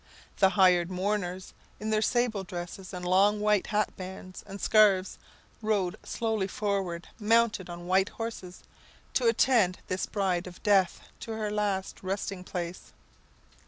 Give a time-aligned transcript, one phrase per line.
[0.39, 5.19] The hired mourners, in their sable dresses and long white hatbands and scarfs,
[5.61, 8.63] rode slowly forward mounted on white horses,
[9.13, 12.93] to attend this bride of death to her last resting place.